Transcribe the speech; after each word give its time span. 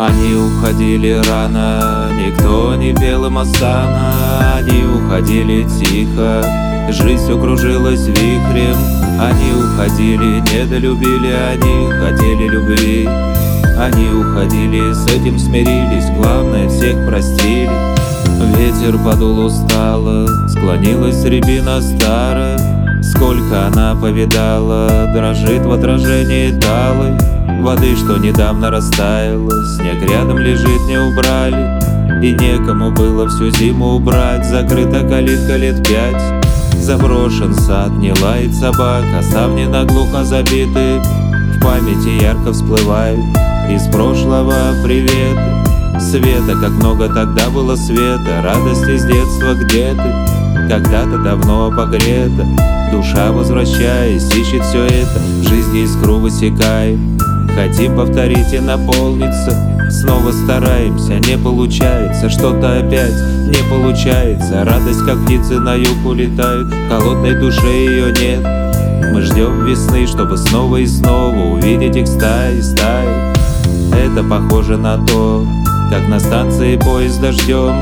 Они 0.00 0.34
уходили 0.34 1.20
рано, 1.28 2.08
никто 2.14 2.74
не 2.74 2.94
пел 2.94 3.26
им 3.26 3.36
Осана 3.36 4.56
Они 4.56 4.82
уходили 4.82 5.64
тихо, 5.64 6.42
жизнь 6.88 7.22
все 7.22 7.38
кружилась 7.38 8.06
вихрем. 8.06 8.78
Они 9.20 9.52
уходили, 9.52 10.40
недолюбили, 10.40 11.32
они 11.32 11.92
хотели 11.92 12.48
любви. 12.48 13.06
Они 13.78 14.08
уходили, 14.08 14.90
с 14.94 15.04
этим 15.06 15.38
смирились, 15.38 16.08
главное 16.16 16.66
всех 16.70 17.06
простили. 17.06 17.70
Ветер 18.56 18.96
подул 19.04 19.44
устало, 19.44 20.26
склонилась 20.48 21.22
рябина 21.24 21.82
старая. 21.82 22.58
Сколько 23.02 23.66
она 23.66 23.94
повидала, 23.94 25.10
дрожит 25.12 25.66
в 25.66 25.70
отражении 25.70 26.58
талой 26.58 27.18
Воды, 27.60 27.94
что 27.94 28.16
недавно 28.16 28.70
растаяла, 28.70 29.52
снег 29.76 30.02
рядом 30.10 30.38
лежит, 30.38 30.80
не 30.88 30.96
убрали. 30.96 31.78
И 32.24 32.32
некому 32.32 32.90
было 32.90 33.28
всю 33.28 33.50
зиму 33.50 33.96
убрать, 33.96 34.46
закрыта 34.46 35.06
калитка 35.06 35.56
лет 35.56 35.86
пять. 35.86 36.42
Заброшен 36.80 37.54
сад, 37.54 37.90
не 37.98 38.12
лает 38.12 38.54
собака, 38.54 39.22
ставни 39.22 39.66
наглухо 39.66 40.24
забиты. 40.24 41.00
В 41.54 41.60
памяти 41.62 42.22
ярко 42.22 42.54
всплывают 42.54 43.20
из 43.70 43.86
прошлого 43.92 44.54
приветы. 44.82 46.00
Света, 46.00 46.56
как 46.58 46.70
много 46.70 47.08
тогда 47.08 47.50
было 47.50 47.76
света, 47.76 48.42
радости 48.42 48.96
с 48.96 49.04
детства 49.04 49.54
где 49.54 49.92
ты? 49.92 50.66
Когда-то 50.66 51.18
давно 51.18 51.66
обогрета, 51.66 52.46
душа 52.90 53.30
возвращаясь, 53.32 54.34
ищет 54.34 54.64
все 54.64 54.86
это, 54.86 55.20
в 55.40 55.48
жизни 55.48 55.82
искру 55.82 56.18
высекает. 56.18 57.19
Хотим 57.54 57.96
повторить 57.96 58.52
и 58.52 58.58
наполниться. 58.58 59.70
Снова 59.90 60.30
стараемся, 60.30 61.18
не 61.18 61.36
получается 61.36 62.30
Что-то 62.30 62.78
опять 62.78 63.14
не 63.46 63.68
получается. 63.68 64.64
Радость, 64.64 65.04
как 65.04 65.24
птицы 65.24 65.58
на 65.58 65.74
юг 65.74 66.06
улетают 66.06 66.72
Холодной 66.88 67.34
душе 67.34 67.66
ее 67.66 68.12
нет. 68.12 68.46
Мы 69.12 69.22
ждем 69.22 69.64
весны, 69.64 70.06
чтобы 70.06 70.36
снова 70.36 70.76
и 70.76 70.86
снова 70.86 71.36
Увидеть 71.54 71.96
их 71.96 72.06
стаи, 72.06 72.60
стаи. 72.60 73.08
Это 73.92 74.22
похоже 74.22 74.76
на 74.76 75.04
то, 75.04 75.44
как 75.90 76.08
на 76.08 76.20
станции 76.20 76.76
поезда 76.76 77.32
ждем 77.32 77.74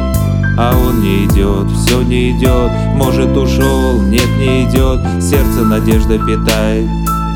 а 0.61 0.73
он 0.77 1.01
не 1.03 1.25
идет, 1.27 1.71
все 1.71 2.03
не 2.03 2.33
идет 2.33 2.73
Может 2.97 3.37
ушел, 3.37 4.03
нет 4.03 4.27
не 4.39 4.65
идет 4.65 4.99
Сердце 5.23 5.61
надежда 5.65 6.19
питает 6.19 6.89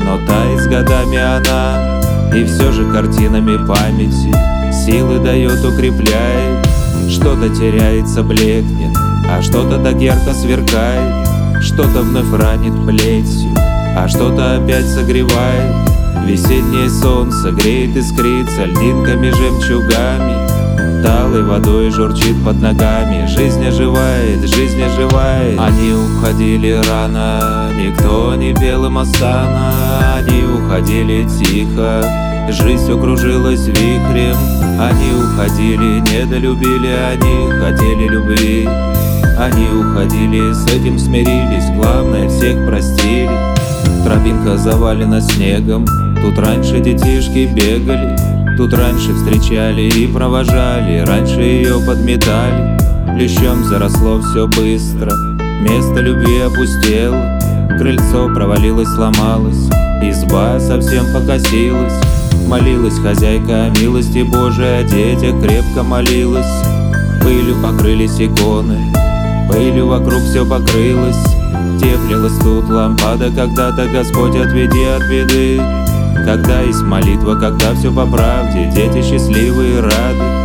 Но 0.03 0.17
тает 0.27 0.59
с 0.59 0.67
годами 0.67 1.17
она 1.17 1.92
И 2.35 2.45
все 2.45 2.71
же 2.71 2.91
картинами 2.91 3.63
памяти 3.67 4.33
Силы 4.73 5.19
дает, 5.19 5.63
укрепляет. 5.63 6.67
Что-то 7.09 7.49
теряется, 7.49 8.23
блекнет 8.23 8.97
А 9.29 9.41
что-то 9.41 9.77
так 9.77 10.01
ярко 10.01 10.33
сверкает. 10.33 11.27
Что-то 11.61 12.01
вновь 12.01 12.33
ранит 12.33 12.73
плетью 12.85 13.53
А 13.95 14.07
что-то 14.07 14.55
опять 14.57 14.87
согревает. 14.87 15.75
Весеннее 16.25 16.89
солнце 16.89 17.51
греет 17.51 17.95
искрится 17.95 18.65
Льдинками, 18.65 19.29
жемчугами 19.29 20.62
Талой 21.03 21.43
водой 21.43 21.91
журчит 21.91 22.41
под 22.45 22.61
ногами. 22.61 23.27
Жизнь 23.27 23.65
оживает, 23.65 24.39
жизнь 24.47 24.81
оживает 24.81 25.59
Они 25.59 25.93
уходили 25.93 26.81
рано 26.89 27.71
Никто 27.75 28.35
не 28.35 28.53
пел 28.53 28.85
им 28.85 28.97
осана 28.97 29.73
Они 30.15 30.43
уходили 30.43 31.27
тихо 31.27 32.03
Жизнь 32.49 32.83
все 32.83 32.97
кружилась 32.97 33.67
вихрем. 33.67 34.37
Они 34.79 35.13
уходили, 35.13 35.99
недолюбили 35.99 36.93
Они 37.11 37.51
хотели 37.59 38.07
любви. 38.07 38.69
Они 39.37 39.67
уходили, 39.67 40.53
с 40.53 40.65
этим 40.67 40.97
смирились 40.97 41.69
Главное, 41.75 42.29
всех 42.29 42.65
простили 42.65 43.29
Тропинка 44.03 44.57
завалена 44.57 45.21
снегом 45.21 45.85
Тут 46.21 46.39
раньше 46.39 46.79
детишки 46.79 47.49
бегали 47.53 48.15
Тут 48.55 48.71
раньше 48.75 49.15
встречали 49.15 49.81
и 49.81 50.05
провожали, 50.05 50.99
раньше 50.99 51.41
ее 51.41 51.79
подметали. 51.87 52.77
Плющом 53.15 53.63
заросло 53.63 54.21
все 54.21 54.47
быстро, 54.47 55.11
место 55.61 56.01
любви 56.01 56.39
опустело. 56.39 57.39
Крыльцо 57.79 58.29
провалилось, 58.33 58.89
сломалось, 58.89 59.69
изба 60.03 60.59
совсем 60.59 61.05
покосилась. 61.11 61.93
Молилась 62.47 62.99
хозяйка 62.99 63.65
о 63.65 63.79
милости 63.79 64.21
Божией, 64.21 64.81
о 64.81 64.83
детях 64.83 65.41
крепко 65.41 65.81
молилась. 65.81 66.45
Пылью 67.23 67.55
покрылись 67.55 68.21
иконы, 68.21 68.77
пылью 69.49 69.87
вокруг 69.87 70.21
все 70.29 70.45
покрылось. 70.45 71.42
Теплилась 71.79 72.37
тут 72.39 72.69
лампада, 72.69 73.29
когда-то 73.31 73.87
Господь 73.87 74.35
отведи 74.35 74.83
от 74.83 75.03
беды. 75.09 75.61
Когда 76.25 76.61
есть 76.61 76.81
молитва, 76.81 77.35
когда 77.35 77.73
все 77.73 77.91
по 77.91 78.05
правде, 78.05 78.71
дети 78.73 79.01
счастливые 79.01 79.79
и 79.79 79.81
рады. 79.81 80.43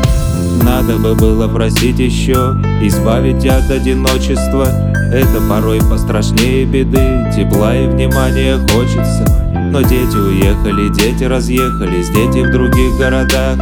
Надо 0.62 0.96
бы 0.96 1.14
было 1.14 1.46
просить 1.48 1.98
еще, 1.98 2.56
избавить 2.82 3.46
от 3.46 3.70
одиночества. 3.70 4.66
Это 5.12 5.40
порой 5.48 5.80
пострашнее 5.80 6.64
беды, 6.64 7.30
тепла 7.34 7.76
и 7.76 7.86
внимания 7.86 8.58
хочется. 8.72 9.24
Но 9.70 9.82
дети 9.82 10.16
уехали, 10.16 10.88
дети 10.88 11.24
разъехались, 11.24 12.08
дети 12.08 12.46
в 12.46 12.50
других 12.50 12.98
городах. 12.98 13.56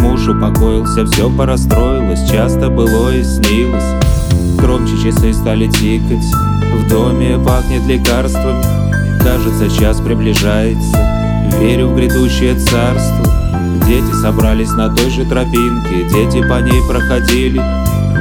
Муж 0.00 0.26
упокоился, 0.28 1.06
все 1.06 1.30
порастроилось, 1.30 2.28
часто 2.30 2.68
было 2.68 3.14
и 3.14 3.22
снилось. 3.22 3.84
Громче 4.58 4.96
часы 5.02 5.32
стали 5.32 5.66
тикать, 5.66 6.24
в 6.74 6.88
доме 6.88 7.38
пахнет 7.38 7.84
лекарствами. 7.86 8.62
Кажется, 9.20 9.68
час 9.70 10.00
приближается. 10.00 10.96
Верю 11.58 11.88
в 11.88 11.96
грядущее 11.96 12.54
царство. 12.54 13.24
Дети 13.86 14.12
собрались 14.22 14.70
на 14.72 14.88
той 14.94 15.10
же 15.10 15.24
тропинке. 15.24 16.08
Дети 16.12 16.46
по 16.48 16.60
ней 16.60 16.80
проходили. 16.88 17.60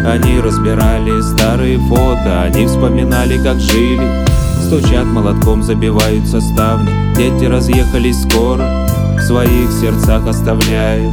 Они 0.05 0.39
разбирали 0.39 1.21
старые 1.21 1.77
фото. 1.77 2.43
Они 2.43 2.65
вспоминали, 2.65 3.37
как 3.41 3.59
жили. 3.59 4.25
Стучат 4.65 5.05
молотком, 5.05 5.63
забиваются 5.63 6.41
ставни. 6.41 6.89
Дети 7.15 7.45
разъехались 7.45 8.21
скоро. 8.23 8.87
В 9.17 9.21
своих 9.21 9.71
сердцах 9.71 10.25
оставляя 10.27 11.11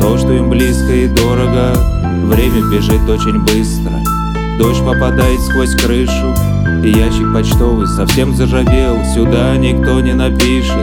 То, 0.00 0.18
что 0.18 0.32
им 0.32 0.50
близко 0.50 0.92
и 0.92 1.08
дорого. 1.08 1.72
Время 2.24 2.62
бежит 2.70 3.08
очень 3.08 3.40
быстро 3.40 3.93
Дождь 4.58 4.84
попадает 4.84 5.40
сквозь 5.40 5.74
крышу 5.74 6.34
И 6.82 6.88
ящик 6.88 7.32
почтовый 7.34 7.86
совсем 7.86 8.34
заржавел. 8.34 9.04
Сюда 9.14 9.56
никто 9.56 10.00
не 10.00 10.12
напишет. 10.12 10.76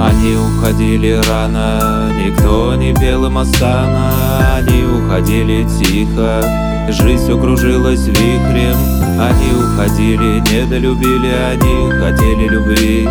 Они 0.00 0.36
уходили 0.36 1.20
рано, 1.28 2.12
никто 2.18 2.74
не 2.74 2.94
пел 2.94 3.26
им 3.26 3.38
Осана 3.38 4.12
Они 4.56 4.84
уходили 4.84 5.66
тихо, 5.78 6.42
жизнь 6.90 7.24
все 7.24 7.38
кружилась 7.38 8.06
вихрем. 8.06 8.76
Они 9.18 9.52
уходили, 9.54 10.40
недолюбили, 10.40 11.32
они 11.50 11.90
хотели 11.92 12.48
любви. 12.48 13.08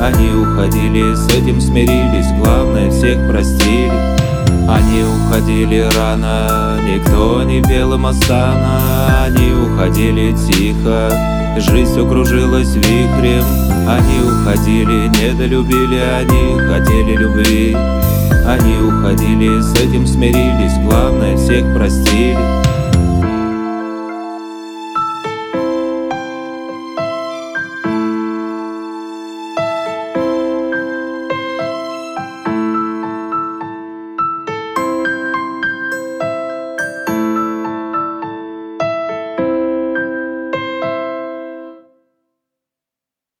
Они 0.00 0.30
уходили, 0.30 1.14
с 1.14 1.26
этим 1.28 1.60
смирились, 1.60 2.32
главное 2.40 2.90
всех 2.90 3.28
простили 3.28 4.18
Они 4.68 5.02
уходили 5.02 5.88
рано, 5.96 6.78
никто 6.82 7.42
не 7.42 7.62
пел 7.62 7.94
им 7.94 8.06
Осана 8.06 9.24
Они 9.24 9.52
уходили 9.52 10.32
тихо, 10.32 11.10
жизнь 11.58 11.92
все 11.92 12.06
кружилась 12.06 12.74
вихрем. 12.74 13.44
Они 13.88 14.20
уходили, 14.20 15.08
недолюбили, 15.08 15.98
они 15.98 16.60
хотели 16.60 17.16
любви. 17.16 17.74
Они 18.46 18.76
уходили, 18.78 19.60
с 19.60 19.74
этим 19.74 20.06
смирились, 20.06 20.78
главное 20.84 21.36
всех 21.36 21.74
простили 21.74 22.67